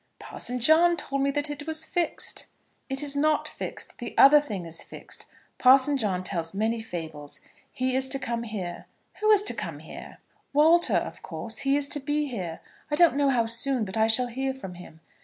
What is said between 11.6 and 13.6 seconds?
is to be here, I don't know how